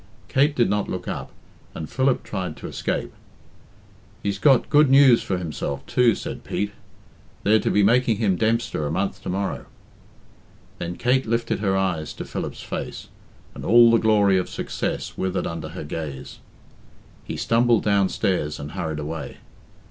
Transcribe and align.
Kate 0.29 0.55
did 0.55 0.67
not 0.67 0.89
look 0.89 1.07
up, 1.07 1.31
and 1.75 1.87
Philip 1.87 2.23
tried 2.23 2.57
to 2.57 2.67
escape. 2.67 3.13
"He's 4.23 4.39
got 4.39 4.67
good 4.71 4.89
news 4.89 5.21
for 5.21 5.37
himself, 5.37 5.85
too" 5.85 6.15
said 6.15 6.43
Pete. 6.43 6.71
"They're 7.43 7.59
to 7.59 7.69
be 7.69 7.83
making 7.83 8.17
him 8.17 8.35
Dempster 8.35 8.87
a 8.87 8.91
month 8.91 9.21
to 9.21 9.29
morrow." 9.29 9.67
Then 10.79 10.95
Kate 10.95 11.27
lifted 11.27 11.59
her 11.59 11.77
eyes 11.77 12.13
to 12.13 12.25
Philip's 12.25 12.63
face, 12.63 13.09
and 13.53 13.63
all 13.63 13.91
the 13.91 13.99
glory 13.99 14.39
of 14.39 14.49
success 14.49 15.19
withered 15.19 15.45
under 15.45 15.69
her 15.69 15.83
gaze. 15.83 16.39
He 17.23 17.37
stumbled 17.37 17.83
downstairs, 17.83 18.59
and 18.59 18.71
hurried 18.71 18.97
away. 18.97 19.37